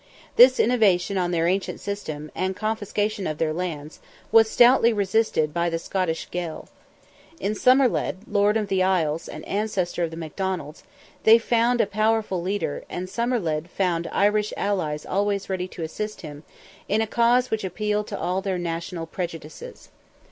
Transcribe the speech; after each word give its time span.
This 0.35 0.59
innovation 0.59 1.15
on 1.19 1.29
their 1.29 1.47
ancient 1.47 1.79
system, 1.79 2.31
and 2.33 2.55
confiscation 2.55 3.27
of 3.27 3.37
their 3.37 3.53
lands, 3.53 3.99
was 4.31 4.49
stoutly 4.49 4.91
resisted 4.91 5.53
by 5.53 5.69
the 5.69 5.77
Scottish 5.77 6.27
Gael. 6.31 6.69
In 7.39 7.53
Somerled, 7.53 8.15
lord 8.27 8.57
of 8.57 8.67
the 8.67 8.81
Isles, 8.81 9.27
and 9.29 9.45
ancestor 9.47 10.03
of 10.03 10.09
the 10.09 10.17
Macdonalds, 10.17 10.83
they 11.23 11.37
found 11.37 11.81
a 11.81 11.85
powerful 11.85 12.41
leader, 12.41 12.83
and 12.89 13.07
Somerled 13.11 13.69
found 13.69 14.09
Irish 14.11 14.51
allies 14.57 15.05
always 15.05 15.51
ready 15.51 15.67
to 15.67 15.83
assist 15.83 16.21
him, 16.21 16.45
in 16.89 17.01
a 17.01 17.05
cause 17.05 17.51
which 17.51 17.63
appealed 17.63 18.07
to 18.07 18.17
all 18.19 18.41
their 18.41 18.57
national 18.57 19.05
prejudices. 19.05 19.89